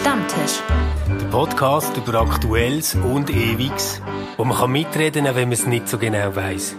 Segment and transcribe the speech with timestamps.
[0.00, 0.62] Stammtisch.
[1.08, 4.00] Der Podcast über Aktuelles und Ewiges,
[4.38, 6.74] wo man kann mitreden kann, wenn man es nicht so genau weiß.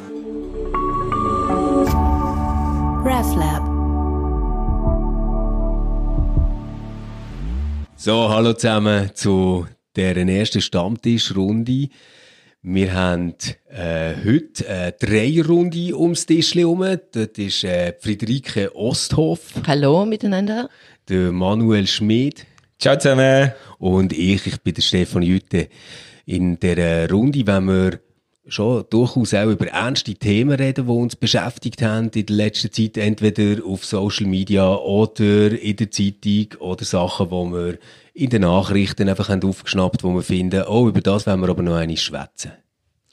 [3.06, 3.63] RefLab.
[7.96, 11.90] So, hallo zusammen zu deren ersten Stammtischrunde.
[12.63, 13.35] Wir haben
[13.69, 16.80] äh, heute eine Dreierrunde ums Tisch herum.
[17.12, 20.70] Dort ist äh, Friederike Osthoff, Hallo miteinander.
[21.08, 22.46] der Manuel Schmid
[22.81, 23.52] Ciao zusammen.
[23.77, 25.67] und ich, ich bin der Stefan Jütte.
[26.26, 27.99] In der Runde wenn wir
[28.48, 32.98] schon durchaus auch über ernste Themen reden, die uns beschäftigt haben in der letzten Zeit,
[32.98, 37.77] entweder auf Social Media oder in der Zeitung oder Sachen, die wir
[38.16, 41.62] in den Nachrichten einfach haben aufgeschnappt, wo wir finden, oh, über das wollen wir aber
[41.62, 42.54] noch einmal schwätzen.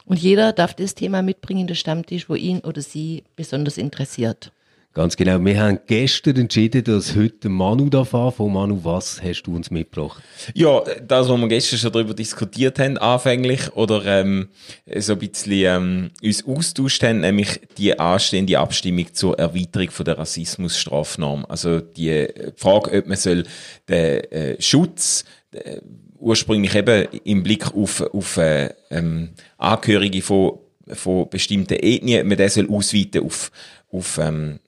[0.07, 4.51] Und jeder darf das Thema mitbringen in den Stammtisch, wo ihn oder sie besonders interessiert.
[4.95, 5.39] Ganz genau.
[5.45, 8.53] Wir haben gestern entschieden, dass heute Manu darf anfangen.
[8.53, 10.23] Manu, was hast du uns mitgebracht?
[10.55, 14.49] Ja, das, was wir gestern schon darüber diskutiert haben, anfänglich, oder ähm,
[14.97, 20.19] so ein bisschen ähm, uns austauscht haben, nämlich die anstehende Abstimmung zur Erweiterung von der
[20.19, 21.45] Rassismusstrafnorm.
[21.49, 23.45] Also die Frage, ob man soll
[23.89, 25.81] den äh, Schutz äh,
[26.19, 32.49] ursprünglich eben im Blick auf, auf äh, ähm, Angehörige von, von bestimmten Ethnien, man den
[32.49, 33.53] soll ausweiten auf,
[33.93, 34.59] auf ähm,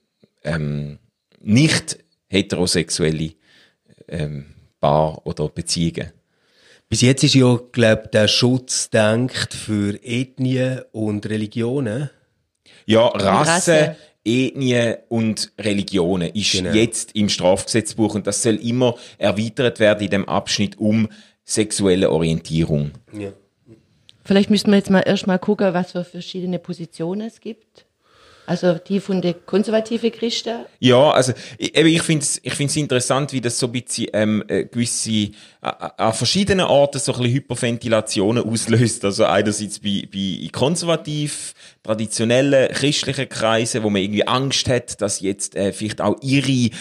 [0.43, 0.99] ähm,
[1.39, 1.97] nicht
[2.27, 3.31] heterosexuelle
[4.07, 4.45] ähm,
[4.79, 6.11] Paar oder Beziehungen.
[6.89, 12.09] Bis jetzt ist ja, glaube der Schutz denkt für Ethnien und Religionen.
[12.85, 13.95] Ja, Rasse, Rasse.
[14.25, 16.73] Ethnien und Religionen ist Genau.
[16.73, 21.07] jetzt im Strafgesetzbuch und das soll immer erweitert werden in dem Abschnitt um
[21.45, 22.91] sexuelle Orientierung.
[23.13, 23.31] Ja.
[24.23, 27.85] Vielleicht müssten wir jetzt mal erstmal gucken, was für verschiedene Positionen es gibt.
[28.45, 30.65] Also die von den konservativen Christen.
[30.79, 34.43] Ja, also ich, ich finde es ich find's interessant, wie das so ein bisschen ähm,
[34.47, 39.05] äh, gewisse, äh, an verschiedenen Orten so ein bisschen Hyperventilationen auslöst.
[39.05, 45.55] Also einerseits bei, bei konservativ, traditionellen, christlichen Kreisen, wo man irgendwie Angst hat, dass jetzt
[45.55, 46.71] äh, vielleicht auch ihre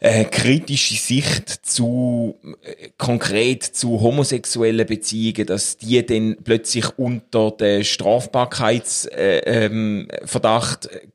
[0.00, 7.84] äh, kritische Sicht zu äh, konkret zu homosexuellen Beziehungen, dass die dann plötzlich unter den
[7.84, 10.08] Strafbarkeitsverdacht äh, ähm,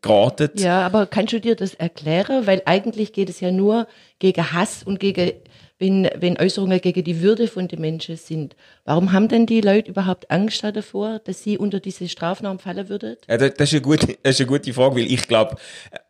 [0.01, 0.51] geraten.
[0.57, 2.45] Ja, aber kannst du dir das erklären?
[2.45, 3.87] Weil eigentlich geht es ja nur
[4.19, 5.31] gegen Hass und gegen,
[5.77, 8.55] wenn, wenn Äußerungen gegen die Würde von den Menschen sind.
[8.85, 13.17] Warum haben denn die Leute überhaupt Angst davor, dass sie unter diese Strafnorm fallen würden?
[13.27, 15.57] Ja, das, das, ist eine gute, das ist eine gute Frage, weil ich glaube,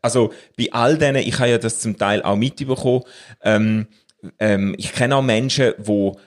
[0.01, 3.03] also bei all denen, ich habe ja das zum Teil auch mitbekommen,
[3.41, 3.87] ähm,
[4.39, 6.17] ähm, ich kenne auch Menschen, wo,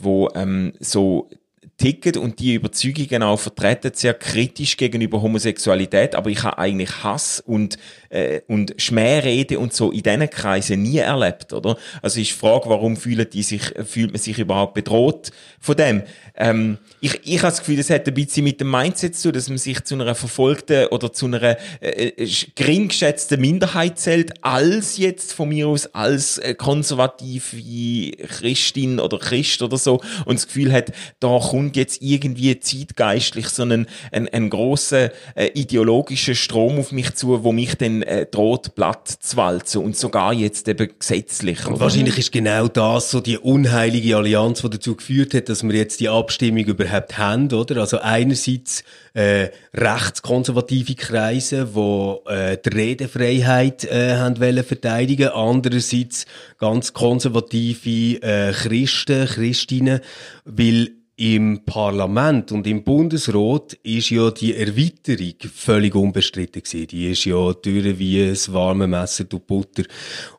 [0.00, 1.28] wo ähm, so
[1.78, 7.40] ticken und die Überzeugungen auch vertreten, sehr kritisch gegenüber Homosexualität, aber ich habe eigentlich Hass
[7.40, 7.76] und,
[8.08, 11.76] äh, und Schmährede und so in diesen Kreisen nie erlebt, oder?
[12.00, 16.02] Also ist die Frage, warum fühlen die sich, fühlt man sich überhaupt bedroht von dem?
[16.34, 19.48] Ähm, ich, ich habe das Gefühl, das hat ein bisschen mit dem Mindset zu, dass
[19.50, 24.96] man sich zu einer verfolgten oder zu einer äh, äh, gering geschätzten Minderheit zählt, als
[24.96, 30.72] jetzt von mir aus als äh, konservative Christin oder Christ oder so und das Gefühl
[30.72, 36.92] hat, da kommt jetzt irgendwie zeitgeistlich so ein, ein, ein grosser äh, ideologischer Strom auf
[36.92, 41.66] mich zu, wo mich dann äh, droht, platt zu walzen und sogar jetzt eben gesetzlich.
[41.66, 45.74] Und wahrscheinlich ist genau das so die unheilige Allianz, die dazu geführt hat, dass wir
[45.74, 47.80] jetzt die Abstimmung überhaupt haben, oder?
[47.80, 48.84] Also einerseits
[49.14, 56.26] äh, rechtskonservative Kreise, wo äh, die Redefreiheit äh, haben wollen verteidigen, andererseits
[56.58, 60.00] ganz konservative äh, Christen, Christinnen,
[60.44, 66.86] weil im Parlament und im Bundesrat ist ja die Erweiterung völlig unbestritten gewesen.
[66.88, 69.84] Die ist ja durch wie ein warmes Messer durch Butter.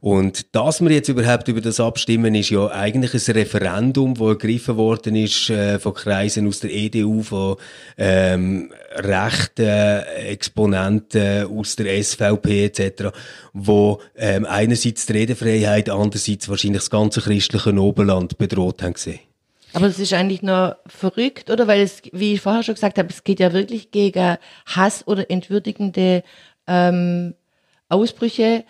[0.01, 4.77] Und dass wir jetzt überhaupt über das abstimmen, ist ja eigentlich ein Referendum, das ergriffen
[4.77, 7.55] worden ist äh, von Kreisen aus der EDU, von
[7.97, 13.05] ähm, rechten Exponenten aus der SVP etc.,
[13.51, 19.27] wo ähm, einerseits die Redefreiheit, andererseits wahrscheinlich das ganze christliche Oberland bedroht haben gesehen.
[19.73, 21.67] Aber das ist eigentlich nur verrückt, oder?
[21.67, 25.29] Weil es, wie ich vorher schon gesagt habe, es geht ja wirklich gegen Hass oder
[25.29, 26.23] entwürdigende
[26.67, 27.35] ähm,
[27.90, 28.64] Ausbrüche,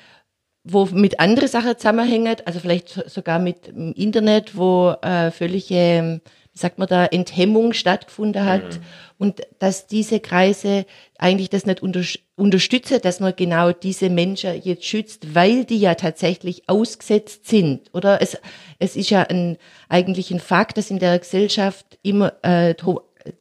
[0.64, 5.76] wo mit anderen Sachen zusammenhängen, also vielleicht so- sogar mit dem Internet, wo äh, völlige,
[5.76, 6.22] ähm,
[6.58, 8.80] sagt man da, Enthemmung stattgefunden hat
[9.18, 10.86] und dass diese Kreise
[11.18, 12.02] eigentlich das nicht unter,
[12.36, 17.94] unterstützen, dass man genau diese Menschen jetzt schützt, weil die ja tatsächlich ausgesetzt sind.
[17.94, 18.38] Oder es,
[18.80, 19.58] es ist ja ein,
[19.90, 22.76] eigentlich ein Fakt, dass in der Gesellschaft immer äh,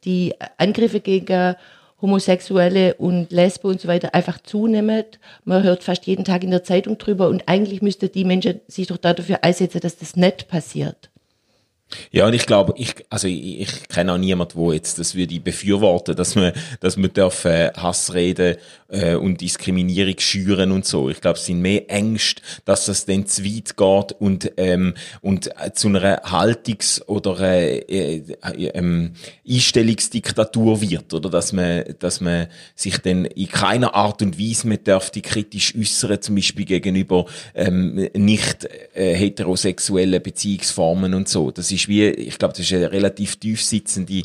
[0.05, 1.57] die Angriffe gegen
[2.01, 5.05] Homosexuelle und Lesben und so weiter einfach zunehmen.
[5.45, 8.87] Man hört fast jeden Tag in der Zeitung drüber und eigentlich müsste die Menschen sich
[8.89, 11.11] doch dafür einsetzen, dass das nicht passiert.
[12.11, 15.39] Ja, und ich glaube, ich, also ich, ich kenne auch niemanden, wo jetzt das würde
[15.39, 18.57] befürworten, dass man, dass man darf, äh, Hassreden
[18.89, 21.11] äh, und Diskriminierung schüren und so.
[21.11, 25.49] Ich glaube, es sind mehr Ängste, dass das dann zu weit geht und ähm, und
[25.61, 28.37] äh, zu einer Haltungs- oder äh, äh,
[28.75, 29.13] ähm,
[29.49, 34.79] Einstellungsdiktatur wird, oder dass man, dass man sich dann in keiner Art und Weise mehr
[34.79, 41.51] dürfte kritisch äußern, zum Beispiel gegenüber ähm, nicht äh, heterosexuellen Beziehungsformen und so.
[41.51, 44.23] Das ist wie, ich glaube, das ist eine relativ tief sitzende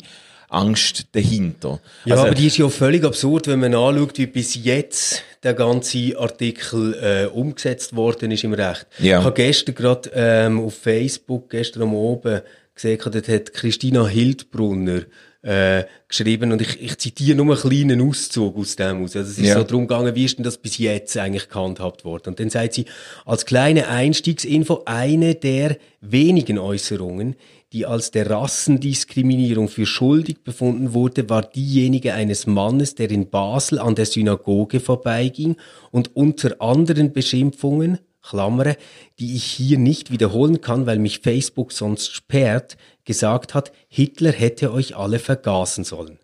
[0.48, 1.80] Angst dahinter.
[2.04, 5.54] Ja, Also- aber die ist ja völlig absurd, wenn man anschaut, wie bis jetzt der
[5.54, 8.86] ganze Artikel äh, umgesetzt worden ist im Recht.
[8.98, 9.18] Ja.
[9.20, 12.42] Ich habe gestern gerade ähm, auf Facebook, gestern am Abend,
[12.74, 15.02] gesehen, dort hat Christina Hildbrunner
[15.42, 19.16] äh, geschrieben und ich, ich zitiere nur einen kleinen Auszug aus dem aus.
[19.16, 19.58] Also es ist Ja.
[19.58, 22.28] so darum gegangen, wie ist denn das bis jetzt eigentlich gehandhabt worden?
[22.30, 22.84] Und dann sagt sie,
[23.26, 27.34] als kleine Einstiegsinfo, eine der wenigen Äußerungen,
[27.72, 33.78] die als der Rassendiskriminierung für schuldig befunden wurde, war diejenige eines Mannes, der in Basel
[33.78, 35.56] an der Synagoge vorbeiging
[35.90, 38.76] und unter anderen Beschimpfungen, Klammere,
[39.18, 44.72] die ich hier nicht wiederholen kann, weil mich Facebook sonst sperrt, gesagt hat, Hitler hätte
[44.72, 46.18] euch alle vergasen sollen.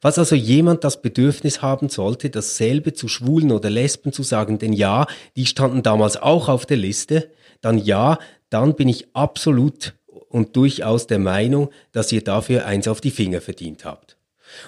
[0.00, 4.72] Falls also jemand das Bedürfnis haben sollte, dasselbe zu Schwulen oder Lesben zu sagen, denn
[4.72, 7.30] ja, die standen damals auch auf der Liste,
[7.60, 8.18] dann ja,
[8.50, 9.94] dann bin ich absolut
[10.28, 14.16] und durchaus der Meinung, dass ihr dafür eins auf die Finger verdient habt.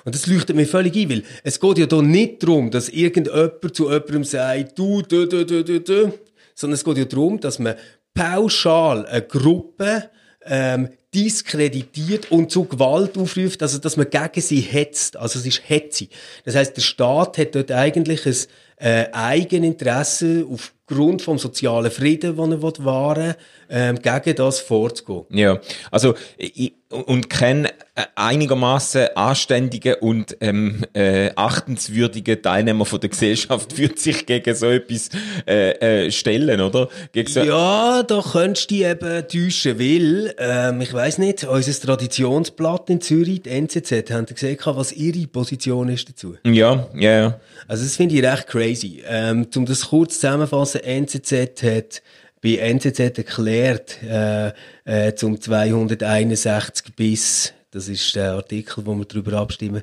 [0.04, 3.74] Und das leuchtet mir völlig ein, weil es geht ja hier nicht darum, dass irgendjemand
[3.74, 6.12] zu jemandem sagt, du, du, du, du, du, du,
[6.54, 7.74] sondern es geht ja darum, dass man
[8.14, 10.10] pauschal eine Gruppe
[10.44, 15.16] ähm, diskreditiert und zu Gewalt aufruft, also dass man gegen sie hetzt.
[15.16, 16.08] Also es ist Hetze.
[16.44, 18.36] Das heißt, der Staat hat dort eigentlich ein
[18.76, 23.36] äh, Eigeninteresse aufgrund vom sozialen Frieden, den er wahren will,
[23.68, 25.24] ähm, gegen das vorzugehen.
[25.30, 25.60] Ja,
[25.90, 27.69] also ich, und kenne
[28.14, 35.10] einigermaßen anständige und ähm, äh, achtenswürdige Teilnehmer von der Gesellschaft wird sich gegen so etwas
[35.46, 36.88] äh, äh, stellen, oder?
[37.26, 42.90] So, Ja, da könntest du dich eben täuschen, weil, ähm, ich weiss nicht, unser Traditionsblatt
[42.90, 46.36] in Zürich, die NZZ, haben gesehen, was ihre Position ist dazu.
[46.44, 47.40] ja, ja, ja.
[47.68, 49.02] Also das finde ich recht crazy.
[49.06, 52.02] Ähm, um das kurz zusammenzufassen, NZZ hat
[52.42, 54.52] bei NZZ erklärt, äh,
[54.84, 59.82] äh, zum 261 bis, das ist der Artikel, wo wir darüber abstimmen,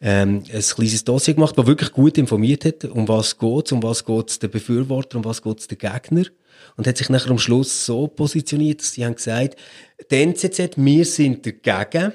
[0.00, 4.04] ähm, ein kleines Dossier gemacht, das wirklich gut informiert hat, um was geht's, um was
[4.04, 6.24] geht's der Befürworter, um was geht's der Gegner.
[6.76, 9.56] Und hat sich nachher am Schluss so positioniert, dass sie haben gesagt,
[10.10, 12.12] die NZZ, wir sind dagegen,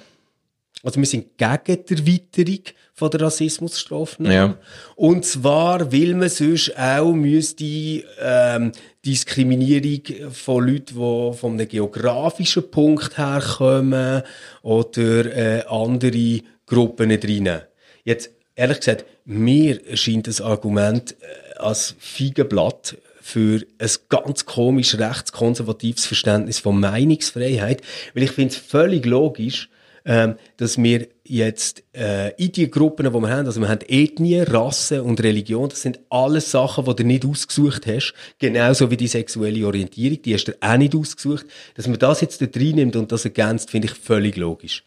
[0.83, 2.61] also wir sind gegen die Erweiterung
[2.93, 4.31] von der Rassismusstrafnorm.
[4.31, 4.57] Ja.
[4.95, 8.71] Und zwar, weil man sonst auch müsste ähm,
[9.05, 14.23] Diskriminierung von Leuten, die von einem geografischen Punkt herkommen
[14.61, 17.61] oder äh, andere Gruppen nicht reinnehmen.
[18.03, 26.05] Jetzt, ehrlich gesagt, mir erscheint das Argument äh, als Feigenblatt für ein ganz komisch rechtskonservatives
[26.05, 27.81] Verständnis von Meinungsfreiheit,
[28.13, 29.69] weil ich finde es völlig logisch,
[30.07, 34.39] ähm, dass wir jetzt äh, in die Gruppen, die wir haben, also wir haben Ethnie,
[34.39, 39.07] Rasse und Religion, das sind alles Sachen, die du nicht ausgesucht hast, genauso wie die
[39.07, 41.45] sexuelle Orientierung, die hast du auch nicht ausgesucht.
[41.75, 44.85] Dass man das jetzt dort reinnimmt und das ergänzt, finde ich völlig logisch.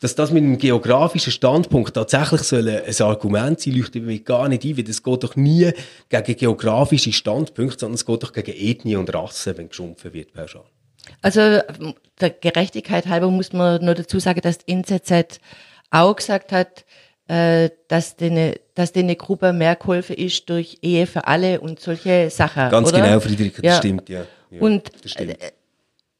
[0.00, 4.64] Dass das mit einem geografischen Standpunkt tatsächlich soll ein Argument sein, leuchtet mir gar nicht
[4.64, 5.70] ein, weil das geht doch nie
[6.08, 10.64] gegen geografische Standpunkte, sondern es geht doch gegen Ethnie und Rasse, wenn geschumpfen wird pauschal.
[11.22, 11.40] Also
[12.20, 15.40] der Gerechtigkeit halber muss man nur dazu sagen, dass die NZZ
[15.90, 16.84] auch gesagt hat,
[17.28, 22.30] äh, dass denen, dass denen Gruppe mehr geholfen ist durch Ehe für alle und solche
[22.30, 22.70] Sachen.
[22.70, 23.00] Ganz oder?
[23.02, 23.78] genau, Friederike, das Ja.
[23.78, 24.24] stimmt, ja.
[24.50, 25.42] ja Und stimmt.
[25.42, 25.52] äh,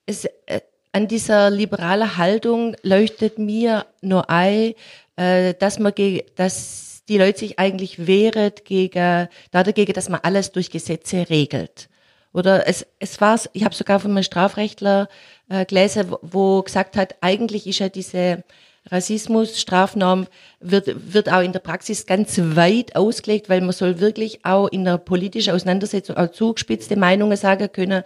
[0.06, 0.60] es, äh,
[0.92, 4.74] an dieser liberalen Haltung leuchtet mir nur ein,
[5.16, 5.92] äh, dass man
[6.34, 11.88] dass die Leute sich eigentlich wehren gegen, dagegen, dass man alles durch Gesetze regelt.
[12.36, 15.08] Oder es, es war, ich habe sogar von einem Strafrechtler
[15.48, 18.44] äh, gelesen, wo, wo gesagt hat, eigentlich ist ja diese
[18.90, 20.26] Rassismus-Strafnorm
[20.60, 24.84] wird, wird auch in der Praxis ganz weit ausgelegt, weil man soll wirklich auch in
[24.84, 28.04] der politischen Auseinandersetzung auch zugespitzte Meinungen sagen können.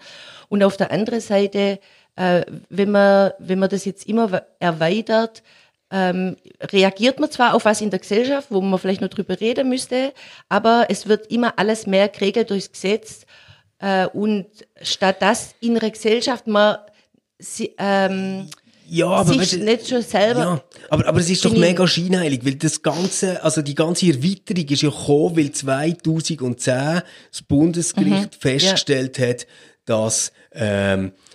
[0.48, 1.80] Und auf der anderen Seite,
[2.14, 5.42] äh, wenn man, wenn man das jetzt immer we- erweitert,
[5.90, 9.68] ähm, reagiert man zwar auf was in der Gesellschaft, wo man vielleicht noch drüber reden
[9.68, 10.12] müsste,
[10.48, 13.26] aber es wird immer alles mehr geregelt durchs Gesetz.
[13.80, 14.46] Äh, und
[14.82, 16.76] statt dass in der Gesellschaft man
[17.38, 18.46] sie, ähm,
[18.86, 20.40] Ja, aber sich weißt nicht schon selber.
[20.40, 24.68] Ja, aber, aber es ist doch mega scheinheilig, weil das Ganze, also die ganze Erweiterung
[24.68, 29.46] ist ja gekommen, weil 2010 das Bundesgericht festgestellt hat,
[29.86, 31.29] dass ähm, äh,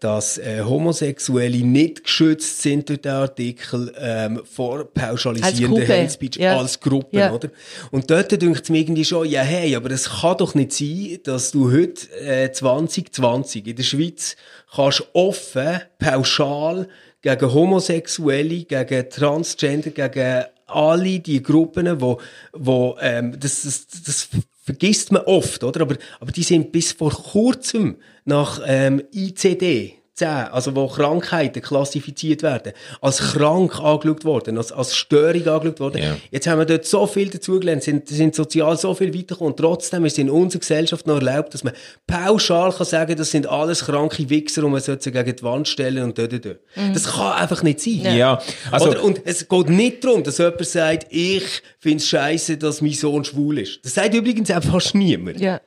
[0.00, 6.10] dass äh, Homosexuelle nicht geschützt sind durch den Artikel ähm, vor pauschalisierenden Als Gruppe, Hate
[6.10, 6.58] Speech ja.
[6.58, 7.32] als Gruppe, Ja.
[7.32, 7.50] oder?
[7.90, 11.18] Und dort denkt es mir irgendwie schon, ja hey, aber es kann doch nicht sein,
[11.24, 14.36] dass du heute äh, 2020 in der Schweiz
[14.74, 16.88] kannst offen, pauschal
[17.20, 22.20] gegen Homosexuelle, gegen Transgender, gegen alle die Gruppen, wo,
[22.52, 24.28] wo ähm, das, das, das
[24.68, 25.80] vergisst man oft, oder?
[25.80, 27.96] Aber, aber die sind bis vor kurzem
[28.26, 34.96] nach ähm, ICD 10, also wo Krankheiten klassifiziert werden, als krank angeschaut worden, als, als
[34.96, 36.02] Störung angeschaut worden.
[36.02, 36.16] Ja.
[36.30, 39.56] Jetzt haben wir dort so viel dazugelernt, sind, sind sozial so viel weitergekommen.
[39.56, 41.72] Trotzdem ist es in unserer Gesellschaft noch erlaubt, dass man
[42.06, 45.68] pauschal kann sagen, das sind alles kranke Wichser und man sollte sie gegen die Wand
[45.68, 46.58] stellen und dort, dort.
[46.74, 48.16] Das kann einfach nicht sein.
[48.16, 51.44] Ja, also, Oder, und es geht nicht darum, dass jemand sagt, ich
[51.78, 53.84] finde es scheiße, dass mein Sohn schwul ist.
[53.84, 55.40] Das sagt übrigens auch fast niemand.
[55.40, 55.60] Ja.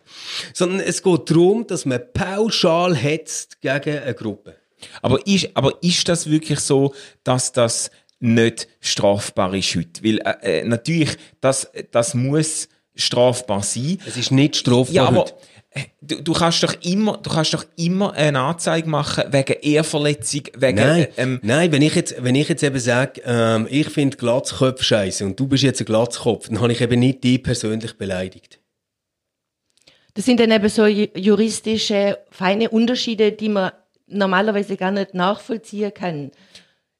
[0.54, 4.41] Sondern es geht darum, dass man pauschal hetzt gegen eine Gruppe.
[5.02, 10.04] Aber ist, aber ist das wirklich so, dass das nicht strafbar ist heute?
[10.04, 13.98] Weil, äh, äh, natürlich, das, das muss strafbar sein.
[14.06, 15.34] Es ist nicht strafbar Ja, aber heute.
[15.72, 20.44] äh, du, du kannst doch immer, du kannst doch immer eine Anzeige machen wegen Ehrverletzung,
[20.58, 24.18] wegen, Nein, ähm, nein, wenn ich jetzt, wenn ich jetzt eben sage, ähm, ich finde
[24.18, 27.98] Glatzköpfe scheiße und du bist jetzt ein Glatzkopf, dann habe ich eben nicht dich persönlich
[27.98, 28.60] beleidigt.
[30.14, 33.72] Das sind dann eben so ju- juristische, feine Unterschiede, die man
[34.12, 36.32] normalerweise gar nicht nachvollziehen kann.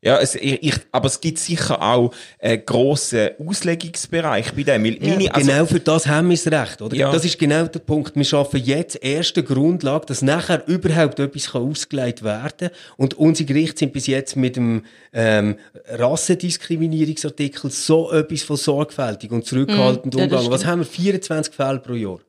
[0.04, 4.84] Ja, es, ich, ich, aber es gibt sicher auch einen grossen Auslegungsbereich bei dem.
[4.84, 6.96] Weil meine, also, genau für das haben wir das Recht, oder?
[6.96, 7.12] Ja.
[7.12, 8.16] Das ist genau der Punkt.
[8.16, 13.80] Wir schaffen jetzt erste Grundlage, dass nachher überhaupt etwas kann ausgelegt werden Und unsere Gerichte
[13.80, 20.40] sind bis jetzt mit dem ähm, Rassendiskriminierungsartikel so etwas von sorgfältig und zurückhaltend ja, das
[20.40, 20.52] umgegangen.
[20.52, 20.86] Was haben wir?
[20.86, 22.20] 24 Fälle pro Jahr.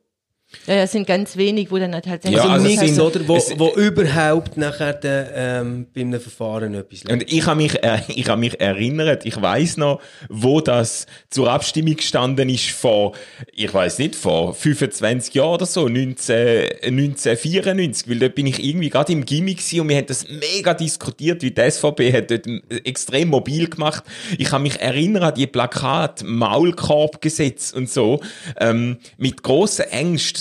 [0.66, 2.36] Ja, es sind ganz wenig, wo dann halt tatsächlich...
[2.36, 3.26] Ja, Also, also nichts, sind- oder?
[3.28, 7.22] Wo, es- wo überhaupt nachher de, ähm, bei einem Verfahren etwas lernt.
[7.22, 11.50] Und ich habe mich, äh, ich habe mich erinnert, ich weiß noch, wo das zur
[11.50, 13.12] Abstimmung gestanden ist vor,
[13.52, 18.90] ich weiß nicht, vor 25 Jahren oder so, 19, 1994, weil dort bin ich irgendwie
[18.90, 22.46] gerade im Gimmick und wir haben das mega diskutiert, wie die SVP hat dort
[22.84, 24.04] extrem mobil gemacht.
[24.38, 28.20] Ich kann mich erinnern an die Plakat, Maulkorbgesetz und so,
[28.58, 29.86] ähm, mit grossen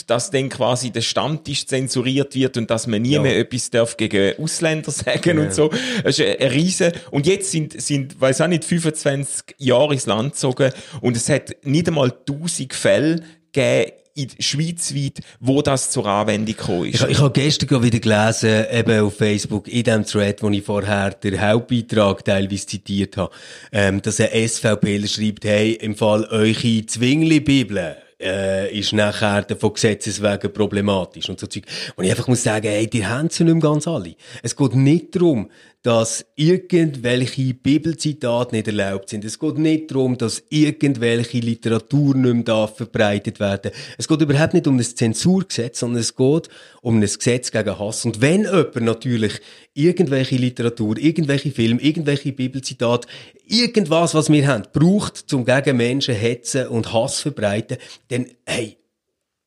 [0.08, 3.22] Dass dann quasi der Stammtisch zensuriert wird und dass man nie Ja.
[3.22, 5.70] mehr etwas darf gegen Ausländer sagen und so.
[6.04, 6.92] Das ist ein Riesen.
[7.12, 11.56] Und jetzt sind, sind, weiß auch nicht, 25 Jahre ins Land gezogen und es hat
[11.64, 17.02] nicht einmal 1000 Fälle gegeben, in, schweizweit, wo das zur Anwendung gekommen ist.
[17.02, 21.12] Ich, ich habe gestern wieder gelesen, eben auf Facebook, in dem Thread, wo ich vorher
[21.12, 23.34] den Hauptbeitrag teilweise zitiert habe,
[23.72, 30.22] ähm, dass ein SVPler schreibt, hey, im Fall eure Zwingli-Bibel, äh, ist nachher von Gesetzes
[30.22, 31.64] wegen problematisch und so Zeug.
[31.96, 34.16] Und ich einfach muss sagen, hey, die haben sie nicht mehr ganz alle.
[34.44, 35.50] Es geht nicht darum,
[35.84, 39.26] dass irgendwelche Bibelzitate nicht erlaubt sind.
[39.26, 43.72] Es geht nicht darum, dass irgendwelche Literatur nicht mehr darf verbreitet werden.
[43.98, 46.50] Es geht überhaupt nicht um ein Zensurgesetz, sondern es geht
[46.82, 48.06] um ein Gesetz gegen Hass.
[48.06, 49.42] Und wenn jemand natürlich
[49.74, 53.08] irgendwelche Literatur, irgendwelche Filme, irgendwelche Bibelzitate,
[53.48, 57.78] irgendwas, was wir haben, braucht, zum gegen Menschen hetzen und Hass verbreiten,
[58.10, 58.78] dann, hey,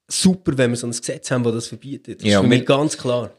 [0.09, 2.23] super, wenn wir so ein Gesetz haben, das das verbietet.
[2.23, 3.31] Das Ja, ist für mich ganz klar.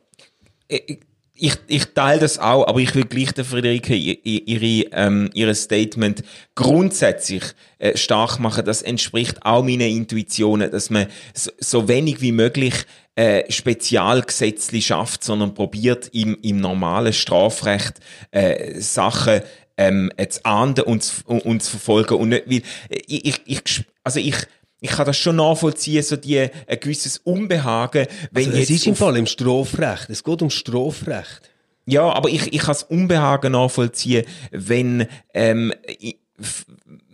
[0.70, 1.00] ich,
[1.38, 6.24] ich, ich teile das auch, aber ich will gleich der Friederike ihre, ähm, ihr Statement
[6.56, 7.44] grundsätzlich
[7.78, 8.66] äh, stark machen.
[8.66, 12.74] Das entspricht auch meinen Intuitionen, dass man so, wenig wie möglich
[13.16, 18.00] äh, Spezialgesetzli schafft, sondern probiert im, im normalen Strafrecht
[18.32, 19.42] äh, Sachen
[19.78, 22.16] ähm, äh, zu ahnden und zu, und, zu verfolgen.
[22.16, 24.38] Und nicht, weil, äh, ich, ich, also ich,
[24.82, 28.96] ich kann das schon nachvollziehen, so die, ein gewisses Unbehagen, wenn Also, es ist im
[28.96, 30.10] Fall im Strafrecht.
[30.10, 31.50] Es geht um Strafrecht.
[31.86, 36.66] ja, aber ich, ich kann das Unbehagen nachvollziehen, wenn ähm, i- F-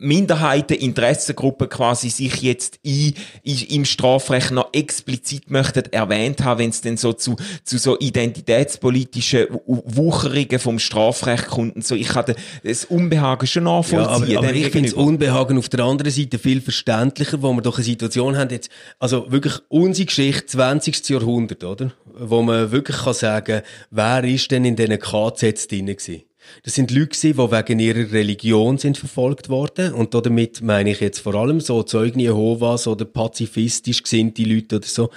[0.01, 3.13] Minderheiten, Interessengruppen quasi sich jetzt i,
[3.45, 7.99] i, im Strafrecht noch explizit möchten erwähnt haben, wenn es denn so zu, zu so
[7.99, 11.93] identitätspolitischen Wucherungen vom Strafrecht kommt und so.
[11.95, 14.37] Ich kann das Unbehagen schon Ja, nachvollziehen.
[14.37, 14.97] aber, aber dem ich finde das.
[14.97, 19.31] Unbehagen auf der anderen Seite viel verständlicher, wo wir doch eine Situation haben jetzt, also
[19.31, 21.09] wirklich unsere Geschichte, 20.
[21.09, 21.91] Jahrhundert, oder?
[22.17, 26.23] Wo man wirklich kann sagen, wer ist denn in diesen KZs drin gewesen?
[26.63, 29.93] Das sind Leute die wegen ihrer Religion sind verfolgt worden.
[29.93, 34.87] Und damit meine ich jetzt vor allem so Zeugen Jehovas oder pazifistisch gesinnte Leute oder
[34.87, 35.09] so.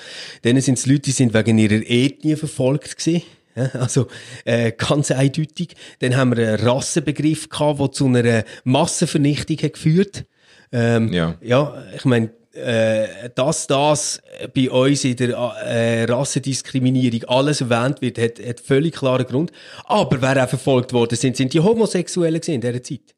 [0.45, 3.23] Denen sind es Leute, die sind wegen ihrer Ethnie verfolgt gewesen.
[3.57, 4.09] Ja, Also
[4.45, 5.75] äh, ganz eindeutig.
[6.01, 10.25] Dann haben wir einen Rassenbegriff gehabt, der zu einer Massenvernichtung hat geführt.
[10.73, 11.37] Ähm, Ja.
[11.41, 14.21] ja, ich meine, äh, dass das
[14.55, 19.53] bei uns in der äh, Rassendiskriminierung alles erwähnt wird, hat, hat völlig klaren Grund.
[19.85, 23.15] Aber wer auch verfolgt worden sind, sind die Homosexuellen in dieser Zeit.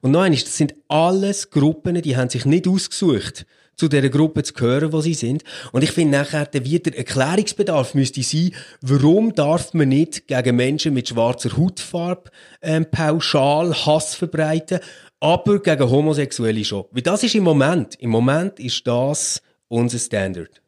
[0.00, 4.54] Und eines, das sind alles Gruppen, die haben sich nicht ausgesucht, zu dieser Gruppe zu
[4.54, 5.44] gehören, wo sie sind.
[5.72, 10.94] Und ich finde nachher, der wieder Erklärungsbedarf müsste sein, warum darf man nicht gegen Menschen
[10.94, 12.30] mit schwarzer Hautfarbe
[12.60, 14.80] ähm, pauschal Hass verbreiten,
[15.20, 16.84] aber gegen Homosexuelle schon.
[16.90, 20.62] Weil das ist im Moment, im Moment ist das unser Standard.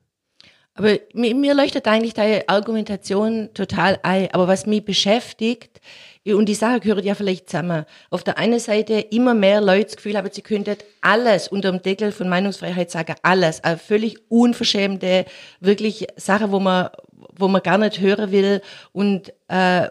[0.74, 4.32] Aber mir, mir leuchtet eigentlich deine Argumentation total ein.
[4.32, 5.80] Aber was mich beschäftigt,
[6.26, 7.86] und die Sache gehört ja vielleicht zusammen.
[8.10, 11.82] Auf der einen Seite immer mehr Leute das Gefühl haben, sie könnten alles unter dem
[11.82, 13.64] Deckel von Meinungsfreiheit sagen, alles.
[13.64, 15.24] Also völlig unverschämte,
[15.60, 16.90] wirklich Sachen, wo man,
[17.36, 18.60] wo man gar nicht hören will.
[18.92, 19.88] Und, äh,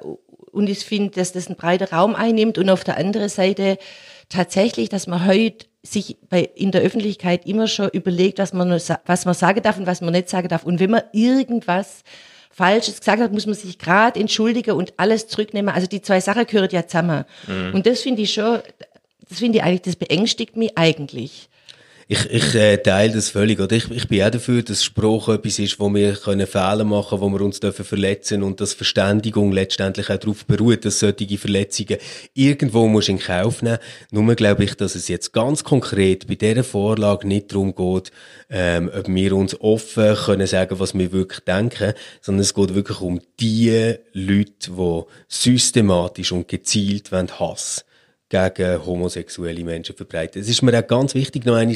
[0.51, 2.57] und ich finde, dass das einen breiten Raum einnimmt.
[2.57, 3.77] Und auf der anderen Seite
[4.29, 9.25] tatsächlich, dass man heute sich bei, in der Öffentlichkeit immer schon überlegt, was man, was
[9.25, 10.63] man sagen darf und was man nicht sagen darf.
[10.63, 12.03] Und wenn man irgendwas
[12.51, 15.73] Falsches gesagt hat, muss man sich gerade entschuldigen und alles zurücknehmen.
[15.73, 17.23] Also die zwei Sachen gehören ja zusammen.
[17.47, 17.73] Mhm.
[17.73, 18.59] Und das finde ich schon,
[19.29, 21.49] das finde ich eigentlich, das beängstigt mich eigentlich.
[22.11, 23.59] Ich, ich äh, teile das völlig.
[23.59, 23.75] Oder?
[23.75, 27.29] Ich, ich bin auch dafür, dass Spruch etwas ist, wo wir können Fehler machen wo
[27.29, 31.99] wir uns dürfen verletzen und dass Verständigung letztendlich auch darauf beruht, dass solche Verletzungen
[32.33, 33.77] irgendwo muss in Kauf nehmen.
[34.09, 38.11] Nur glaube ich, dass es jetzt ganz konkret bei dieser Vorlage nicht darum geht,
[38.49, 43.01] ähm, ob wir uns offen können sagen, was wir wirklich denken, sondern es geht wirklich
[43.01, 47.85] um die Leute, die systematisch und gezielt Hass
[48.29, 50.41] gegen homosexuelle Menschen verbreiten.
[50.41, 51.75] Es ist mir auch ganz wichtig, noch einmal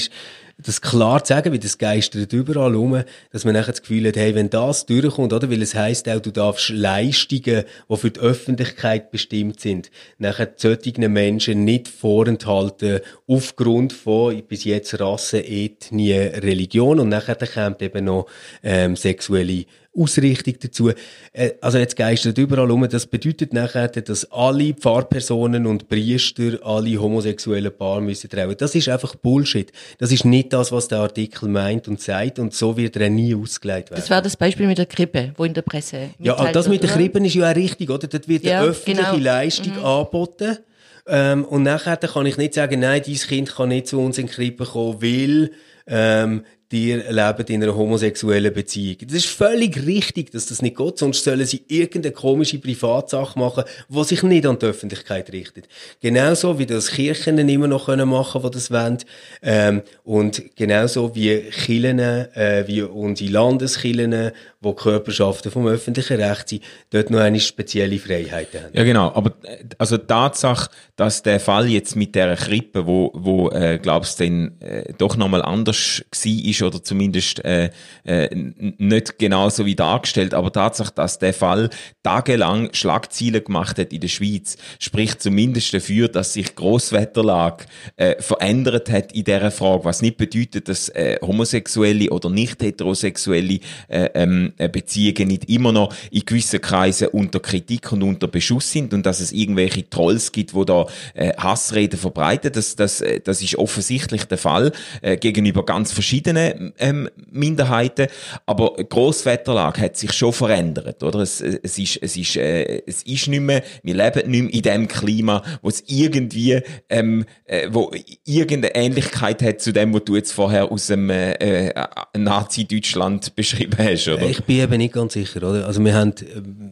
[0.57, 4.17] das klar zu sagen, wie das geistert überall rum, dass man nachher das Gefühl hat,
[4.17, 5.49] hey, wenn das durchkommt, oder?
[5.49, 11.11] Weil es heisst auch, du darfst Leistungen, die für die Öffentlichkeit bestimmt sind, nachher solchen
[11.11, 18.27] Menschen nicht vorenthalten, aufgrund von bis jetzt Rasse, Ethnie, Religion und nachher kommt eben noch
[18.61, 19.65] ähm, sexuelle
[19.95, 20.91] Ausrichtung dazu.
[21.31, 22.87] Äh, also jetzt geistert überall um.
[22.89, 28.55] Das bedeutet nachher, dass alle Pfarrpersonen und Priester alle homosexuellen Paare müssen trauen.
[28.57, 29.71] Das ist einfach Bullshit.
[29.99, 33.35] Das ist nicht das, was der Artikel meint und sagt und so wird er nie
[33.35, 34.01] ausgelegt werden.
[34.01, 36.89] Das war das Beispiel mit der Krippe, wo in der Presse Ja, das mit der
[36.89, 38.07] Krippe ist ja auch richtig, oder?
[38.07, 39.23] Dort wird ja, eine öffentliche genau.
[39.23, 39.85] Leistung mhm.
[39.85, 40.57] angeboten.
[41.05, 44.27] Ähm, und nachher kann ich nicht sagen, nein, dein Kind kann nicht zu uns in
[44.27, 45.51] die Krippe kommen, weil
[45.85, 48.97] ähm, die leben in einer homosexuellen Beziehung.
[49.05, 53.63] Das ist völlig richtig, dass das nicht geht, sonst sollen sie irgendeine komische Privatsache machen,
[53.87, 55.67] die sich nicht an die Öffentlichkeit richtet.
[56.01, 58.97] Genauso wie das Kirchen immer noch können machen, die das wollen.
[59.43, 66.63] Ähm, und genauso wie Kirchen, äh, wie unsere Landeskirchen, wo Körperschaften vom öffentlichen Recht sind,
[66.89, 68.73] dort noch eine spezielle Freiheit haben.
[68.73, 69.11] Ja, genau.
[69.13, 69.33] Aber
[69.77, 74.23] also die Tatsache, dass der Fall jetzt mit der Krippe, wo, wo äh, glaubst du,
[74.23, 76.31] äh, doch nochmal anders war,
[76.63, 77.69] oder zumindest äh,
[78.03, 81.69] äh, nicht genauso wie dargestellt, aber Tatsache, dass der Fall
[82.03, 88.89] tagelang Schlagziele gemacht hat in der Schweiz, spricht zumindest dafür, dass sich Großwetterlage äh, verändert
[88.89, 94.53] hat in dieser Frage, was nicht bedeutet, dass äh, homosexuelle oder nicht heterosexuelle äh, ähm,
[94.57, 99.05] äh, Beziehungen nicht immer noch in gewissen Kreisen unter Kritik und unter Beschuss sind und
[99.05, 103.55] dass es irgendwelche Trolls gibt, wo da äh, Hassreden verbreiten, das, das, äh, das ist
[103.55, 104.71] offensichtlich der Fall
[105.01, 106.42] äh, gegenüber ganz verschiedenen
[106.77, 108.07] ähm, Minderheiten.
[108.45, 111.19] Aber Grosswetterlage hat sich schon verändert, oder?
[111.19, 114.61] Es, es ist, es ist, äh, es ist nicht mehr, wir leben nicht mehr in
[114.61, 117.91] dem Klima, wo es irgendwie, ähm, äh, wo
[118.25, 121.73] irgendeine Ähnlichkeit hat zu dem, was du jetzt vorher aus dem äh, äh,
[122.17, 124.23] Nazi-Deutschland beschrieben hast, oder?
[124.23, 125.65] Ich bin eben nicht ganz sicher, oder?
[125.65, 126.13] Also wir haben,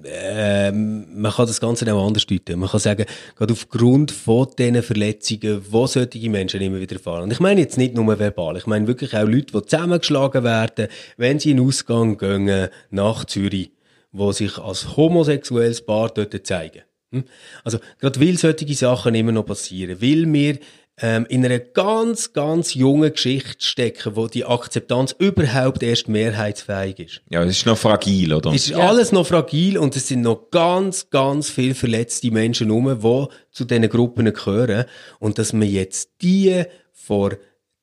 [0.03, 2.59] äh, man kann das Ganze auch anders deuten.
[2.59, 3.05] Man kann sagen,
[3.35, 7.23] gerade aufgrund von diesen Verletzungen, wo solche Menschen immer wieder fahren.
[7.23, 10.87] Und ich meine jetzt nicht nur verbal, ich meine wirklich auch Leute, die zusammengeschlagen werden,
[11.17, 13.71] wenn sie in den Ausgang gehen nach Zürich,
[14.11, 16.81] wo sich als homosexuelles Paar dort zeigen.
[17.11, 17.25] Hm?
[17.63, 20.59] Also, gerade weil solche Sachen immer noch passieren, weil wir
[21.01, 27.21] ähm, in einer ganz, ganz jungen Geschichte stecken, wo die Akzeptanz überhaupt erst mehrheitsfähig ist.
[27.29, 28.51] Ja, es ist noch fragil, oder?
[28.51, 28.79] Es ist ja.
[28.79, 33.65] alles noch fragil und es sind noch ganz, ganz viel verletzte Menschen herum, die zu
[33.65, 34.85] diesen Gruppen gehören.
[35.19, 37.31] Und dass man jetzt die vor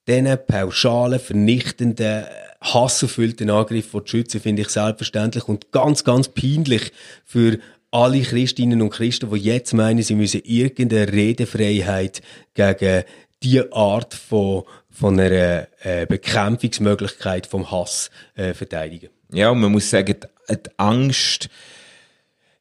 [0.08, 2.24] diesen pauschalen, vernichtenden,
[2.60, 6.92] hasserfüllten Angriff zu schützen, finde ich selbstverständlich und ganz, ganz peinlich
[7.24, 7.58] für
[7.90, 12.22] alle Christinnen und Christen, die jetzt meinen, sie müssen irgendeine Redefreiheit
[12.54, 13.04] gegen
[13.42, 19.10] die Art von, von einer äh, Bekämpfungsmöglichkeit vom Hass äh, verteidigen.
[19.32, 20.16] Ja, und man muss sagen,
[20.50, 21.48] die Angst,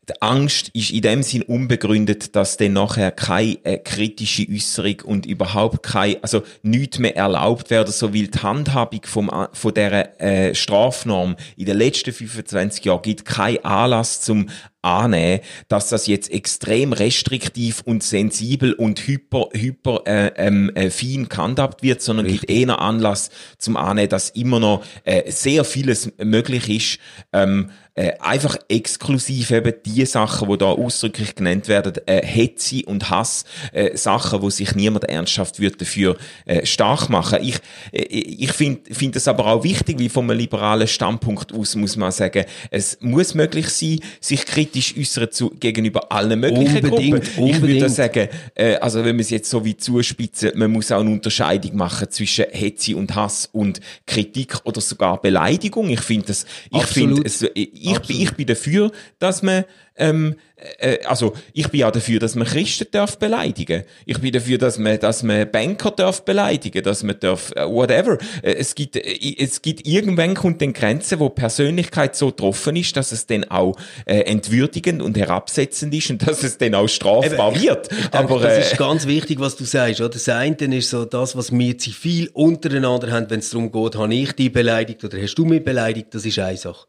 [0.10, 5.26] die Angst ist in dem Sinn unbegründet, dass dann nachher keine äh, kritische Äußerung und
[5.26, 10.56] überhaupt kein, also nichts mehr erlaubt werden, so weil die Handhabung vom, von dieser äh,
[10.56, 11.36] Strafnorm.
[11.58, 14.48] In den letzten 25 Jahren gibt keinen Anlass zum
[14.82, 21.30] annehmen, dass das jetzt extrem restriktiv und sensibel und hyper, hyper äh, ähm, äh, fein
[21.30, 26.70] gehandhabt wird, sondern gibt eher Anlass zum annehmen, dass immer noch äh, sehr vieles möglich
[26.70, 27.00] ist,
[27.34, 33.10] ähm, äh, einfach exklusiv eben die Sachen, die da ausdrücklich genannt werden, äh, Hetze und
[33.10, 37.40] Hass, äh, Sachen, wo sich niemand ernsthaft wird dafür äh, stark machen.
[37.42, 37.56] Ich,
[37.92, 42.12] äh, ich finde find das aber auch wichtig, wie vom liberalen Standpunkt aus muss man
[42.12, 47.22] sagen, es muss möglich sein, sich kritisch äußern zu gegenüber allen möglichen Unbedingt, Gruppen.
[47.22, 47.92] Ich würde unbedingt.
[47.92, 51.76] sagen, äh, also wenn wir es jetzt so wie zuspitzen, man muss auch eine Unterscheidung
[51.76, 55.90] machen zwischen Hetze und Hass und Kritik oder sogar Beleidigung.
[55.90, 59.66] Ich finde das, ich finde es, ich, ich, ich bin dafür, dass man,
[59.98, 60.36] ähm,
[60.80, 63.84] äh, also ich bin auch dafür, dass man Christen darf beleidigen.
[64.06, 68.18] Ich bin dafür, dass man, dass man Banker darf beleidigen, dass man darf, äh, whatever.
[68.42, 72.96] Äh, es gibt, äh, es gibt irgendwann kommt den Grenze, wo Persönlichkeit so getroffen ist,
[72.98, 77.54] dass es dann auch äh, entwürdigend und herabsetzend ist und dass es dann auch strafbar
[77.54, 77.92] Eben, wird.
[77.92, 80.02] Ich denke, Aber das äh, ist ganz wichtig, was du sagst.
[80.02, 80.10] Oder?
[80.10, 84.14] Das eine ist so das, was wir zivil untereinander haben, wenn es darum geht, habe
[84.14, 86.88] ich dich beleidigt oder hast du mich beleidigt, das ist eine Sache.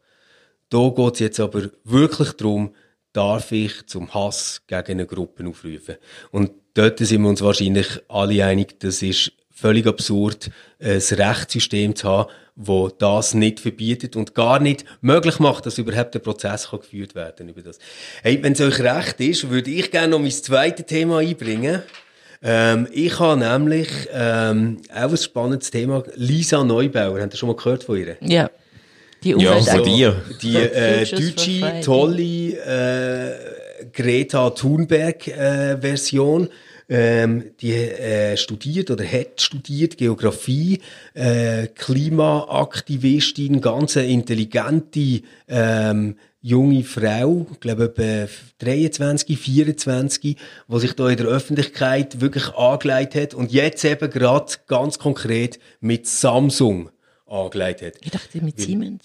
[0.71, 2.73] Da geht es jetzt aber wirklich darum,
[3.19, 5.97] darf ich zum Hass gegen eine Gruppe aufrufen.
[6.31, 12.09] Und dort sind wir uns wahrscheinlich alle einig, das ist völlig absurd, ein Rechtssystem zu
[12.09, 17.17] haben, wo das nicht verbietet und gar nicht möglich macht, dass überhaupt der Prozess geführt
[17.17, 17.81] werden über das.
[18.23, 21.83] Hey, wenn es euch recht ist, würde ich gerne noch mein zweites Thema einbringen.
[22.41, 26.05] Ähm, ich habe nämlich ähm, auch ein spannendes Thema.
[26.15, 28.17] Lisa Neubauer, habt ihr schon mal gehört von ihr?
[28.21, 28.49] Ja.
[29.23, 30.23] Die Ja, von dir.
[30.43, 36.49] Die äh, deutsche, tolle äh, Greta Thunberg-Version.
[36.91, 40.81] ähm, die äh, studiert oder hat studiert Geografie,
[41.15, 50.37] äh, Klimaaktivistin, ganz eine intelligente ähm, junge Frau, ich glaube etwa 23, 24, die
[50.79, 56.07] sich da in der Öffentlichkeit wirklich angelegt hat und jetzt eben gerade ganz konkret mit
[56.07, 56.91] Samsung
[57.29, 57.95] angelegt hat.
[58.03, 59.05] Ich dachte mit Siemens.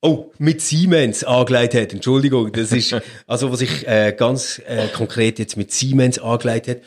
[0.00, 1.92] Oh, mit Siemens angelegt hat.
[1.92, 2.94] Entschuldigung, das ist
[3.26, 6.78] also was ich äh, ganz äh, konkret jetzt mit Siemens angelegt hat.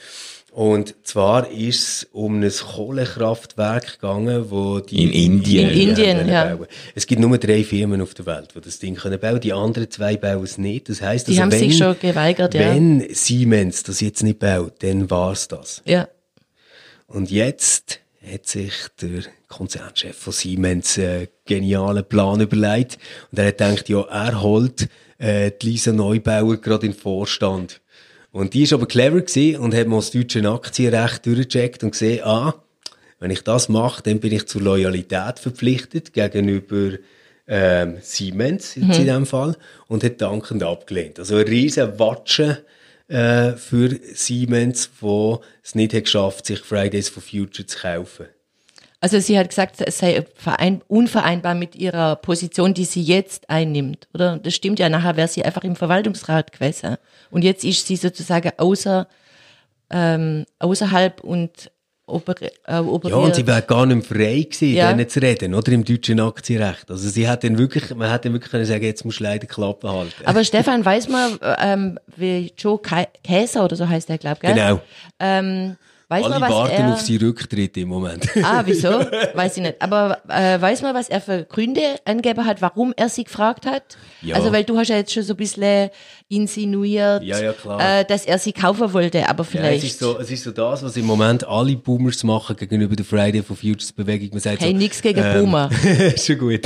[0.51, 5.69] Und zwar ist es um ein Kohlekraftwerk gegangen, wo die In Indien.
[5.69, 6.55] In Indien, ja.
[6.55, 6.67] bauen.
[6.93, 9.39] Es gibt nur drei Firmen auf der Welt, die das Ding können bauen.
[9.39, 10.89] Die anderen zwei bauen es nicht.
[10.89, 12.59] Das heißt, Die also, haben wenn, sich schon geweigert, ja.
[12.61, 15.81] wenn Siemens das jetzt nicht baut, dann war's das.
[15.85, 16.09] Ja.
[17.07, 22.97] Und jetzt hat sich der Konzernchef von Siemens äh, genialen Plan überlegt.
[23.31, 27.81] Und er hat gedacht, ja, er holt äh, die Lisa Neubauer gerade in den Vorstand.
[28.31, 32.23] Und die ist aber clever gewesen und hat mal das deutsche Aktienrecht durchgecheckt und gesehen,
[32.23, 32.55] ah,
[33.19, 36.97] wenn ich das mache, dann bin ich zur Loyalität verpflichtet gegenüber
[37.47, 39.57] ähm, Siemens jetzt in dem Fall
[39.87, 41.19] und hat dankend abgelehnt.
[41.19, 42.63] Also eine riesen Watsche
[43.11, 48.27] äh, für Siemens, wo es nicht hat geschafft, sich Fridays for Future zu kaufen.
[49.01, 54.07] Also sie hat gesagt, es sei verein, unvereinbar mit ihrer Position, die sie jetzt einnimmt,
[54.13, 54.37] oder?
[54.37, 56.97] Das stimmt ja, nachher wäre sie einfach im Verwaltungsrat gewesen.
[57.31, 59.07] Und jetzt ist sie sozusagen außer,
[59.89, 61.71] ähm, außerhalb und
[62.05, 62.35] oper,
[62.65, 63.17] äh, operiert.
[63.19, 64.91] Ja, und sie wäre gar nicht frei gewesen, Ja.
[64.91, 65.71] denen zu reden, oder?
[65.71, 66.89] Im deutschen Aktienrecht.
[66.89, 69.47] Also sie hat dann wirklich, man hat dann wirklich können sagen, jetzt musst du leider
[69.47, 70.13] Klappe halten.
[70.25, 72.79] Aber Stefan, weiß man, ähm, wie Joe
[73.23, 74.81] Käser oder so heißt der, glaube ich, genau.
[75.19, 75.77] Ähm,
[76.11, 78.27] weiß Alle man, was warten er, auf seinen Rücktritt im Moment.
[78.43, 78.89] Ah, wieso?
[78.89, 79.81] Weiß ich nicht.
[79.81, 83.97] Aber äh, weiß man, was er für Gründe angegeben hat, warum er sie gefragt hat?
[84.21, 84.35] Ja.
[84.35, 85.89] Also, weil du hast ja jetzt schon so ein bisschen
[86.27, 87.99] insinuiert, Ja, ja.
[87.99, 89.83] Äh, dass er sie kaufen wollte, aber Ja, vielleicht.
[89.85, 93.05] es, ist so, es ist so das, was im Moment alle Boomers machen gegenüber der
[93.05, 94.29] Friday for Futures Bewegung.
[94.31, 95.69] Man sagt Hey, so, nix gegen ähm, Boomer.
[96.17, 96.61] schon gut.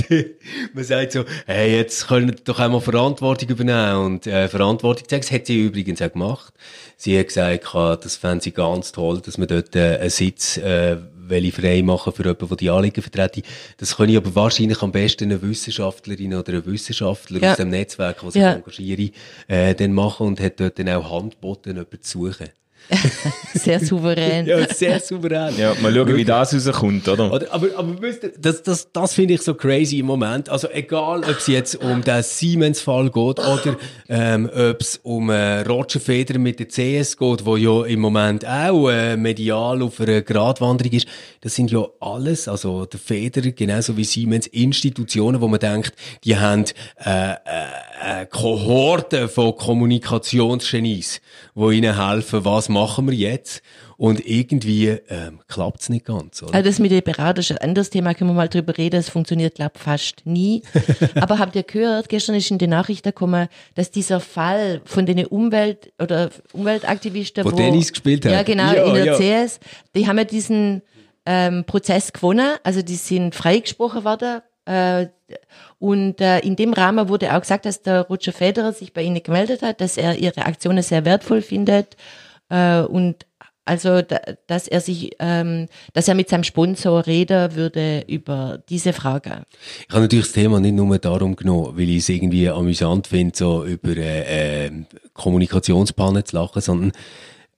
[0.73, 4.05] Man sagt so, hey, jetzt können wir doch einmal Verantwortung übernehmen.
[4.05, 6.53] Und äh, Verantwortung zeigen, das hat sie übrigens auch gemacht.
[7.05, 10.57] Sie hat gesagt, ja, das fände sie ganz toll, dass man dort äh, einen Sitz
[10.57, 13.43] äh, will ich frei machen für jemanden, der die Anliegen vertrete.
[13.77, 17.51] Das ich aber wahrscheinlich am besten eine Wissenschaftlerin oder ein Wissenschaftler Ja.
[17.51, 18.53] aus dem Netzwerk, das sich Ja.
[18.53, 19.11] engagiere,
[19.47, 22.47] äh, dann machen und hat dort dann auch Handboten, jemanden zu suchen.
[23.53, 24.45] Sehr souverän.
[24.45, 25.53] Ja, sehr souverän.
[25.57, 27.31] Ja, mal schauen, wie das rauskommt, oder?
[27.31, 30.49] Oder, aber, aber wisst ihr, das, das, das finde ich so crazy im Moment.
[30.49, 33.77] Also egal, ob es jetzt um den Siemens-Fall geht oder
[34.09, 38.45] ähm, ob es um äh, Roger Federer mit der CS geht, wo ja im Moment
[38.45, 41.07] auch äh, medial auf einer Gratwanderung ist.
[41.41, 45.93] Das sind ja alles, also der Federer genauso wie Siemens, Institutionen, wo man denkt,
[46.23, 46.65] die haben
[47.03, 47.35] äh, äh,
[48.21, 51.21] äh, Kohorte von Kommunikationsgenies,
[51.55, 53.63] die ihnen helfen, was machen wir jetzt?
[53.97, 56.43] Und irgendwie ähm, klappt es nicht ganz.
[56.43, 56.53] Oder?
[56.53, 58.97] Also das mit den Beratern ist ein anderes Thema, können wir mal drüber reden.
[58.97, 60.61] Das funktioniert, glaube fast nie.
[61.15, 65.25] Aber habt ihr gehört, gestern ist in die Nachrichten gekommen, dass dieser Fall von den
[65.25, 68.45] Umwelt- oder Umweltaktivisten, Wo Tennis gespielt Ja, haben.
[68.45, 69.45] genau, Ja, in der ja.
[69.45, 69.59] CS,
[69.95, 70.81] die haben ja diesen
[71.25, 74.41] ähm, Prozess gewonnen, also die sind freigesprochen worden.
[74.65, 75.07] Äh,
[75.79, 79.21] und äh, in dem Rahmen wurde auch gesagt, dass der Roger Federer sich bei ihnen
[79.23, 81.95] gemeldet hat, dass er ihre Aktionen sehr wertvoll findet
[82.49, 83.25] äh, und
[83.67, 88.93] also, da, dass er sich, ähm, dass er mit seinem Sponsor reden würde über diese
[88.93, 89.41] Frage.
[89.87, 93.35] Ich habe natürlich das Thema nicht nur darum genommen, weil ich es irgendwie amüsant finde,
[93.35, 94.71] so über äh, äh,
[95.13, 96.91] Kommunikationspannen zu lachen, sondern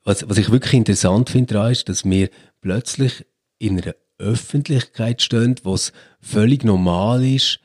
[0.06, 2.30] was, was ich wirklich interessant finde daran ist, dass wir
[2.62, 3.26] plötzlich
[3.60, 7.60] in einer Öffentlichkeit stehen, wo es völlig normal ist,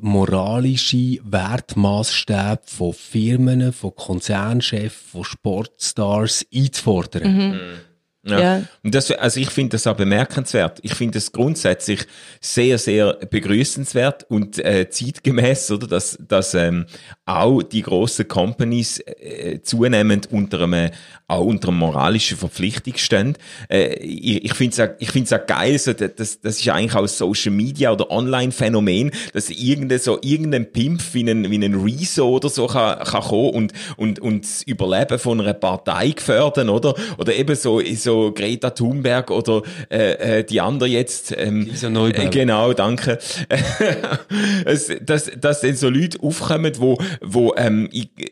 [0.00, 7.80] moralische Wertmaßstäbe von Firmen, von Konzernchefs, von Sportstars einzufordern.
[8.26, 8.40] Ja.
[8.40, 8.62] Ja.
[8.82, 10.78] Und das, also ich finde das auch bemerkenswert.
[10.82, 12.06] Ich finde es grundsätzlich
[12.40, 16.86] sehr, sehr begrüßenswert und äh, zeitgemäß, oder, dass, dass ähm,
[17.26, 20.90] auch die grossen Companies äh, zunehmend unter einem,
[21.28, 23.36] auch unter einer moralischen Verpflichtung stehen.
[23.68, 26.94] Äh, ich ich finde es auch, ich find's auch geil, so, das, das ist eigentlich
[26.94, 32.28] auch Social Media oder Online-Phänomen, dass irgendein, so, irgendein Pimp wie ein, wie ein Rezo
[32.28, 36.94] oder so kann, kann kommen und, und, und das Überleben von einer Partei gefährden, oder?
[37.18, 41.34] Oder eben so, so Greta Thunberg oder äh, äh, die andere jetzt.
[41.36, 42.24] Ähm, Lisa Neubauer.
[42.24, 43.18] äh, Genau, danke.
[44.64, 47.88] es, dass, dass dann so Leute aufkommen, wo, wo ähm,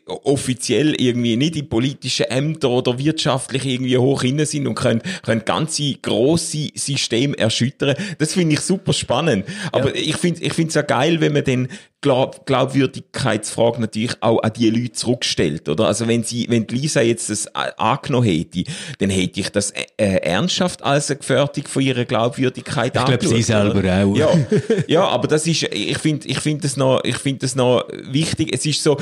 [0.07, 5.43] offiziell irgendwie nicht in politischen Ämtern oder wirtschaftlich irgendwie hoch inne sind und können, können
[5.45, 7.95] ganze grosse Systeme erschüttern.
[8.17, 9.45] Das finde ich super spannend.
[9.71, 11.67] Aber ich finde ich finde es ja geil, wenn man dann
[12.03, 15.87] Glaub, Glaubwürdigkeitsfrage natürlich auch an die Leute zurückstellt, oder?
[15.87, 18.65] Also wenn sie, wenn Lisa jetzt das a- angenommen hätte,
[18.99, 23.25] dann hätte ich das äh, äh, ernsthaft als eine Gefährdung von ihrer Glaubwürdigkeit Ich glaube,
[23.25, 23.43] sie oder?
[23.43, 24.15] selber auch.
[24.17, 24.29] Ja,
[24.87, 28.53] ja, aber das ist, ich finde, ich finde das noch, ich finde das noch wichtig.
[28.53, 28.97] Es ist so,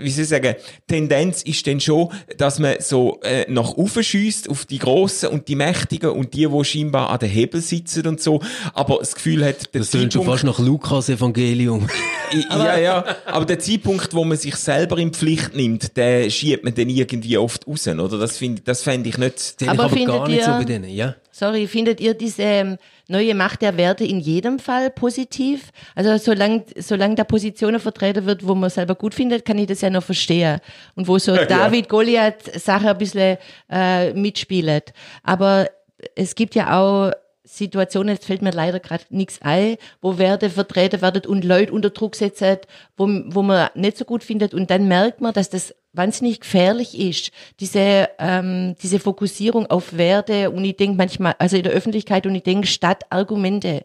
[0.00, 0.54] wie soll ich sagen,
[0.86, 5.48] Tendenz ist dann schon, dass man so äh, nach oben schiesst auf die Grossen und
[5.48, 8.40] die Mächtigen und die, die scheinbar an den Hebel sitzen und so,
[8.74, 11.88] aber das Gefühl hat, der Das klingt schon fast nach Lukas-Evangelium.
[12.50, 16.74] Ja, ja, aber der Zeitpunkt, wo man sich selber in Pflicht nimmt, den schiebt man
[16.74, 18.18] dann irgendwie oft raus, oder?
[18.18, 19.38] Das finde, das fände ich nicht.
[19.38, 21.14] Sehe ich Aber aber findet gar nicht so ihr- bei denen, ja.
[21.30, 25.70] Sorry, findet ihr diese ähm, neue Macht der Werte in jedem Fall positiv?
[25.94, 29.80] Also solange solange da Positionen vertreten wird, wo man selber gut findet, kann ich das
[29.80, 30.60] ja noch verstehen.
[30.94, 33.38] Und wo so David Goliath Sache ein bisschen
[33.70, 34.92] äh, mitspielt.
[35.22, 35.68] Aber
[36.14, 37.12] es gibt ja auch
[37.46, 41.90] Situationen, jetzt fällt mir leider gerade nichts ein, wo Werte vertreten werden und Leute unter
[41.90, 42.58] Druck setzen,
[42.96, 44.52] wo, wo man nicht so gut findet.
[44.52, 47.30] Und dann merkt man, dass das wahnsinnig gefährlich ist,
[47.60, 50.50] diese, ähm, diese Fokussierung auf Werte.
[50.50, 53.84] Und ich denke manchmal, also in der Öffentlichkeit, und ich denke statt Argumente.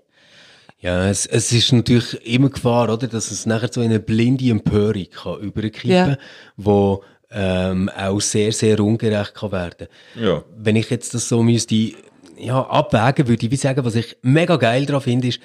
[0.80, 4.50] Ja, es, es ist natürlich immer Gefahr, oder, dass es nachher so in eine blinde
[4.50, 6.18] Empörung kann überkippen, Ja.
[6.58, 9.88] wo ähm, auch sehr, sehr ungerecht kann werden.
[10.16, 10.44] Ja.
[10.58, 11.94] Wenn ich jetzt das so müsste,
[12.38, 15.40] ja, abwägen, würde ich wie sagen, was ich mega geil daran finde, ist,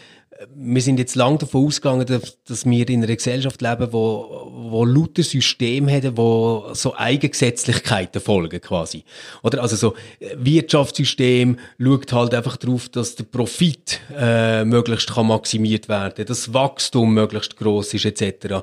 [0.55, 4.85] wir sind jetzt lang davon ausgegangen, dass, dass wir in einer Gesellschaft leben, wo, wo
[4.85, 9.05] lauter Systeme haben, wo so Eigengesetzlichkeiten folgen quasi.
[9.43, 15.27] Oder also so äh, Wirtschaftssystem schaut halt einfach darauf, dass der Profit äh, möglichst kann
[15.27, 18.63] maximiert werden, das Wachstum möglichst groß ist etc.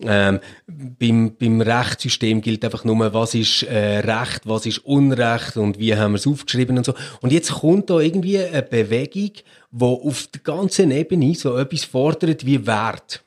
[0.00, 5.78] Ähm, beim, beim Rechtssystem gilt einfach nur, was ist äh, Recht, was ist Unrecht und
[5.78, 6.94] wie haben wir es aufgeschrieben und so.
[7.20, 9.32] Und jetzt kommt da irgendwie eine Bewegung,
[9.70, 13.24] wo auf der ganzen Ebene so etwas fordert wie Wert.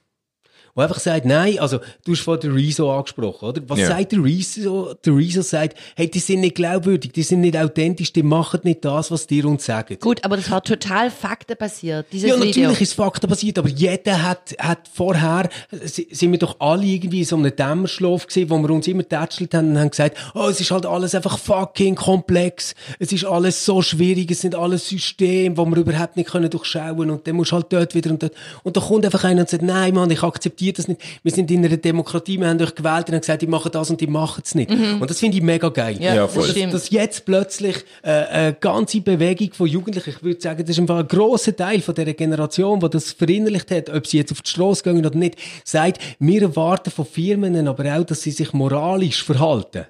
[0.75, 3.61] Wo einfach sagt, nein, also, du hast von der Rezo angesprochen, oder?
[3.67, 3.87] Was Ja.
[3.87, 4.93] sagt der Rezo?
[5.05, 8.85] Der Rezo sagt, hey, die sind nicht glaubwürdig, die sind nicht authentisch, die machen nicht
[8.85, 9.97] das, was die uns sagen.
[9.99, 12.45] Gut, aber das war total faktenbasiert, dieses Ja, Video.
[12.47, 15.49] natürlich ist faktenbasiert, aber jeder hat, hat vorher,
[15.83, 19.07] si- sind wir doch alle irgendwie in so einem Dämmerschlaf gewesen, wo wir uns immer
[19.07, 23.25] tätschelt haben und haben gesagt, oh, es ist halt alles einfach fucking komplex, es ist
[23.25, 27.35] alles so schwierig, es sind alles Systeme, wo wir überhaupt nicht können durchschauen und dann
[27.35, 28.33] musst du halt dort wieder und dort.
[28.63, 31.01] Und da kommt einfach einer und sagt, nein, Mann, ich akzeptiere die das nicht.
[31.23, 33.89] Wir sind in einer Demokratie, wir haben euch gewählt und haben gesagt, die machen das
[33.89, 34.69] und die machen es nicht.
[34.69, 35.97] Und das finde ich mega geil.
[35.99, 36.47] Ja, Ja, voll.
[36.49, 36.73] stimmt.
[36.73, 40.99] Dass jetzt plötzlich äh, eine ganze Bewegung von Jugendlichen, ich würde sagen, das ist einfach
[40.99, 44.49] ein grosser Teil von dieser Generation, die das verinnerlicht hat, ob sie jetzt auf die
[44.49, 49.23] Straße gehen oder nicht, sagt, wir erwarten von Firmen aber auch, dass sie sich moralisch
[49.23, 49.85] verhalten.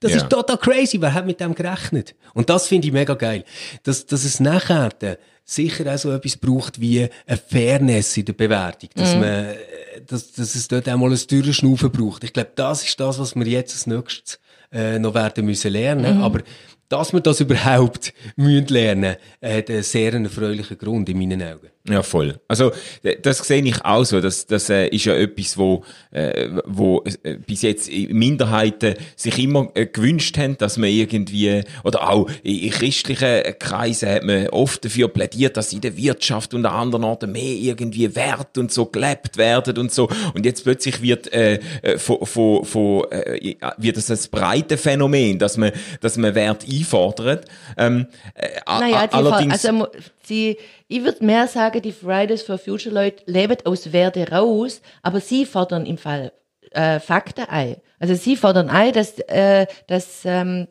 [0.00, 0.16] Das Ja.
[0.18, 1.00] ist total crazy.
[1.00, 2.14] Wer hat mit dem gerechnet?
[2.34, 3.44] Und das finde ich mega geil.
[3.84, 4.90] Dass, dass es nachher
[5.44, 8.90] sicher auch so etwas braucht wie eine Fairness in der Bewertung.
[8.96, 9.54] Dass man, äh,
[10.06, 12.24] dass, dass es dort auch mal ein Türenschnaufen braucht.
[12.24, 14.40] Ich glaube, das ist das, was wir jetzt als nächstes
[14.72, 16.20] äh, noch werden müssen lernen.
[16.22, 16.40] Aber
[16.88, 21.71] dass wir das überhaupt müssen lernen, hat einen sehr erfreulichen Grund in meinen Augen.
[21.88, 22.38] Ja, voll.
[22.46, 22.70] Also,
[23.22, 24.20] das sehe ich auch so.
[24.20, 29.68] Das, das äh, ist ja etwas, wo, äh, wo äh, bis jetzt Minderheiten sich immer
[29.74, 34.84] äh, gewünscht haben, dass man irgendwie, oder auch in, in christlichen Kreisen hat man oft
[34.84, 38.86] dafür plädiert, dass in der Wirtschaft und an anderen Orten mehr irgendwie Wert und so
[38.86, 40.08] gelebt werden und so.
[40.34, 45.40] Und jetzt plötzlich wird, äh, äh, von, von, von, äh, wird das ein breites Phänomen,
[45.40, 47.46] dass man, dass man Wert einfordert.
[47.76, 49.88] Ähm, äh, Naja, allerdings, also,
[50.32, 50.56] sie,
[50.88, 55.44] ich würde mehr sagen, die Fridays for Future Leute leben aus Werde raus, aber sie
[55.44, 56.32] fordern im Fall
[56.70, 57.76] äh, Fakten ein.
[57.98, 60.68] Also sie fordern ein, dass, äh, dass ähm,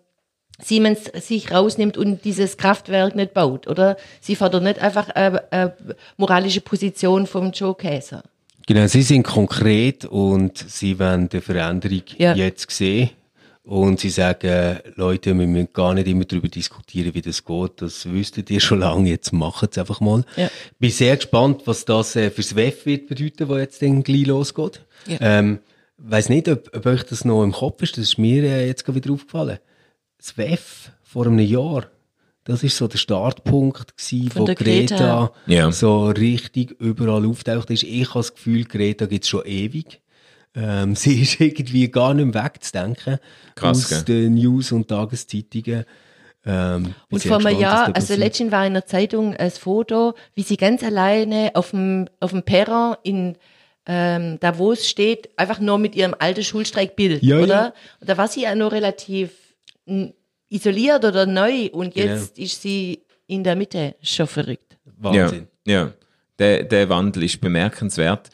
[0.59, 3.97] Siemens sich rausnimmt und dieses Kraftwerk nicht baut, oder?
[4.19, 5.69] Sie fordern nicht einfach äh, äh,
[6.17, 8.23] moralische Position vom Joe Käser.
[8.67, 12.33] Genau, sie sind konkret und sie wollen die Veränderung Ja.
[12.33, 13.11] jetzt sehen.
[13.63, 17.71] Und sie sagen, Leute, wir müssen gar nicht immer darüber diskutieren, wie das geht.
[17.81, 20.23] Das wüsstet ihr schon lange, jetzt macht es einfach mal.
[20.35, 20.49] Ja.
[20.79, 24.83] Bin sehr gespannt, was das äh, fürs WEF wird bedeuten, wo jetzt dann gleich losgeht.
[25.07, 25.17] Ja.
[25.21, 25.59] Ähm,
[25.97, 28.83] weiss nicht, ob, ob euch das noch im Kopf ist, das ist mir äh, jetzt
[28.83, 29.59] gerade wieder aufgefallen.
[30.17, 31.85] Das WEF vor einem Jahr,
[32.43, 35.31] das ist so der Startpunkt gewesen, Von wo der Greta, Greta.
[35.45, 35.71] Ja.
[35.71, 37.83] so richtig überall auftaucht ist.
[37.83, 40.01] Ich habe das Gefühl, Greta gibt's schon ewig.
[40.55, 43.19] Ähm, sie ist irgendwie gar nicht mehr wegzudenken
[43.55, 44.03] Krass, aus gell?
[44.03, 45.85] den News- und Tageszeitungen.
[46.43, 50.57] Ähm, Und vor einem Jahr, also letztens war in der Zeitung ein Foto, wie sie
[50.57, 53.37] ganz alleine auf dem, auf dem Perron in
[53.85, 57.43] ähm, Davos steht, einfach nur mit ihrem alten Schulstreikbild, Ja, ja.
[57.43, 57.73] oder?
[57.99, 59.31] Und da war sie ja noch relativ
[60.49, 62.13] isoliert oder neu und Genau.
[62.13, 63.95] jetzt ist sie in der Mitte.
[64.01, 64.77] Schon verrückt.
[64.97, 65.47] Wahnsinn.
[65.65, 65.93] Ja, ja.
[66.39, 68.29] Der, der Wandel ist bemerkenswert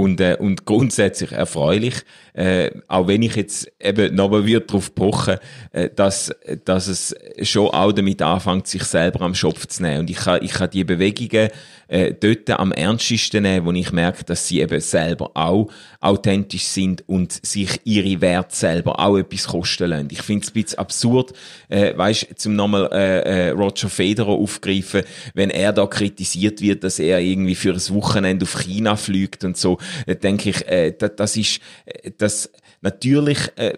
[0.00, 1.94] und, äh, und grundsätzlich erfreulich.
[2.32, 5.36] Äh, auch wenn ich jetzt eben nochmal wieder darauf pochen,
[5.72, 6.34] äh, dass,
[6.64, 10.00] dass es schon auch damit anfängt, sich selber am Schopf zu nehmen.
[10.00, 11.50] Und ich kann, ich kann die Bewegungen
[11.90, 15.68] äh, dort am ernstesten nehmen, wo ich merke, dass sie eben selber auch
[16.00, 20.08] authentisch sind und sich ihre Werte selber auch etwas kosten lassen.
[20.10, 21.32] Ich finde es ein bisschen absurd,
[21.68, 25.02] äh, weißt, zum nochmal äh, äh, Roger Federer aufgreifen,
[25.34, 29.56] wenn er da kritisiert wird, dass er irgendwie für ein Wochenende auf China fliegt und
[29.56, 32.50] so, äh, denke ich, äh, das, das ist, äh, das,
[32.82, 33.74] natürlich äh,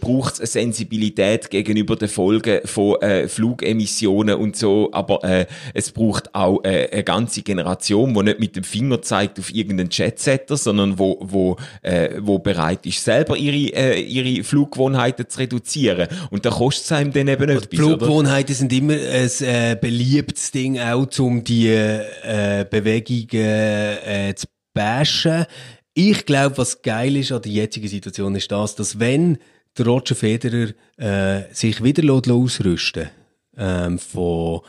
[0.00, 5.90] braucht es eine Sensibilität gegenüber den Folgen von äh, Flugemissionen und so, aber äh, es
[5.90, 10.56] braucht auch äh, eine ganze Generation, die nicht mit dem Finger zeigt auf irgendeinen Jetsetter,
[10.56, 16.08] sondern wo, wo, äh, wo bereit ist, selber ihre, äh, ihre Fluggewohnheiten zu reduzieren.
[16.30, 17.76] Und da kostet es einem dann eben etwas, oder?
[17.76, 25.46] Fluggewohnheiten sind immer ein äh, beliebtes Ding, auch um die äh, Bewegungen äh, zu bashen.
[25.94, 29.38] Ich glaube, was geil ist an der jetzigen Situation, ist das, dass wenn
[29.76, 33.10] der Roger Federer äh, sich wieder lässt ausrüsten
[33.56, 34.60] ähm, von,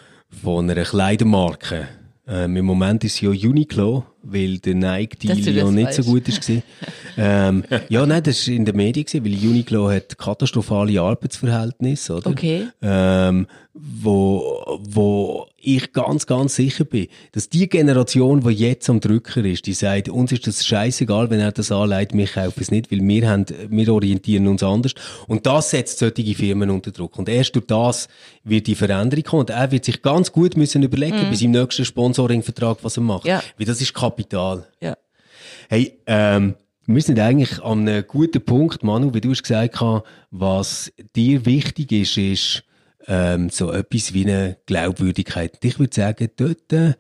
[0.42, 1.88] von einer Kleidermarke.
[2.26, 6.10] Ähm, Im Moment ist ja Uniqlo, weil der Nike-Deal das nicht so weißt.
[6.10, 6.42] gut ist.
[6.42, 6.64] gewesen.
[7.18, 12.30] ähm, ja, nein, das war in den Medien, weil Uniqlo hat katastrophale Arbeitsverhältnisse, oder?
[12.30, 12.68] Okay.
[12.82, 19.44] ähm, wo, wo ich ganz, ganz sicher bin, dass die Generation, die jetzt am Drücker
[19.46, 22.92] ist, die sagt, uns ist das scheißegal, wenn er das anleitet, wir kaufen es nicht,
[22.92, 24.94] weil wir haben, wir orientieren uns anders.
[25.28, 27.18] Und das setzt solche Firmen unter Druck.
[27.18, 28.10] Und erst durch das
[28.44, 29.42] wird die Veränderung kommen.
[29.42, 33.26] Und er wird sich ganz gut müssen überlegen, bei seinem nächsten Sponsoringvertrag, was er macht.
[33.26, 33.42] Ja.
[33.58, 34.68] Weil das ist Kapital.
[34.80, 34.96] Ja.
[35.70, 36.54] Hey, ähm,
[36.86, 41.48] wir sind eigentlich an einem guten Punkt, Manu, wie du hast gesagt hast, was dir
[41.48, 42.64] wichtig ist, ist
[43.08, 45.58] ähm, so etwas wie eine Glaubwürdigkeit.
[45.64, 46.96] Ich würde sagen, dort,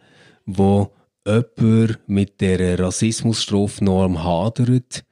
[0.48, 0.92] wo
[1.24, 5.04] jemand mit der Rassismusstrafnorm hadert,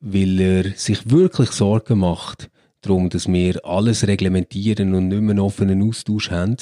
[0.00, 5.38] weil er sich wirklich Sorgen macht, darum, dass wir alles reglementieren und nicht mehr einen
[5.38, 6.56] offenen Austausch haben,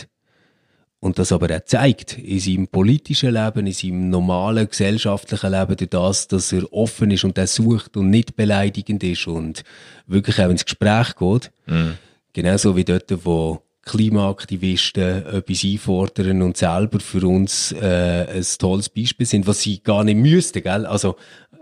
[1.03, 5.91] und das aber auch zeigt, in seinem politischen Leben, in seinem normalen gesellschaftlichen Leben, durch
[5.91, 9.65] das, dass er offen ist und das sucht und nicht beleidigend ist und
[10.07, 11.51] wirklich auch ins Gespräch geht.
[12.33, 19.27] Genauso wie dort, wo Klimaaktivisten etwas einfordern und selber für uns äh, ein tolles Beispiel
[19.27, 20.87] sind, was sie gar nicht müssten, gell?
[20.87, 21.17] Also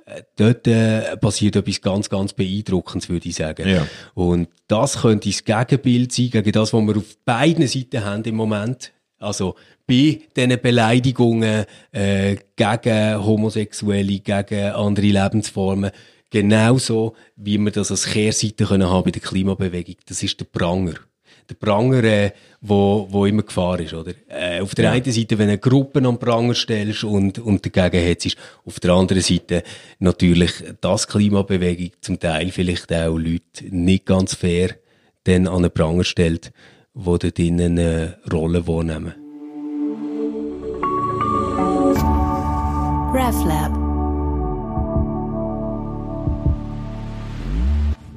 [0.04, 3.66] äh, dort äh, passiert etwas ganz, ganz Beeindruckendes, würde ich sagen.
[3.66, 3.86] Ja.
[4.12, 8.34] Und das könnte das Gegenbild sein, gegen das, was wir auf beiden Seiten haben im
[8.34, 8.92] Moment.
[9.20, 9.54] Also
[9.86, 15.90] bei diesen Beleidigungen äh, gegen Homosexuelle, gegen andere Lebensformen,
[16.30, 19.96] genauso wie wir das als Kehrseite können haben bei der Klimabewegung.
[20.06, 20.94] Das ist der Pranger.
[21.50, 24.12] Der Pranger, äh, wo, wo immer Gefahr ist, oder?
[24.28, 24.90] Äh, auf der Ja.
[24.92, 29.22] einen Seite, wenn du Gruppen am Pranger stellst und, und dagegen hetzt, auf der anderen
[29.22, 29.64] Seite
[29.98, 34.76] natürlich das Klimabewegung zum Teil vielleicht auch Leute nicht ganz fair
[35.24, 36.52] dann an den Pranger stellt,
[36.94, 39.14] die dort eine Rolle wahrnehmen.
[43.12, 43.79] RefLab.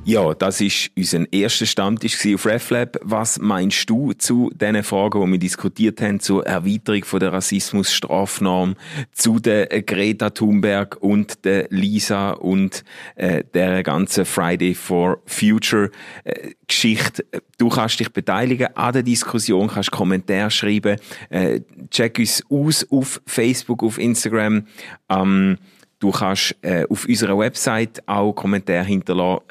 [0.06, 3.00] Ja, das ist unser erster Stammtisch auf RefLab.
[3.04, 8.76] Was meinst du zu diesen Fragen, die wir diskutiert haben, zur Erweiterung der Rassismusstrafnorm,
[9.14, 12.84] zu der Greta Thunberg und der Lisa und
[13.16, 15.90] äh, der ganzen Friday for Future
[16.26, 17.26] äh, Geschichte?
[17.58, 20.98] Du kannst dich beteiligen an der Diskussion, kannst Kommentare schreiben,
[21.30, 24.68] äh, check uns aus auf Facebook, auf Instagram.
[25.08, 25.58] Ähm,
[26.00, 29.44] du kannst äh, auf unserer Website auch Kommentare hinterlassen.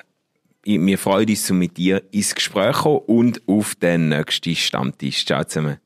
[0.65, 5.27] Wir freuen uns, um mit dir ins Gespräch zu kommen und auf den nächsten Stammtisch.
[5.27, 5.79] Ciao zusammen.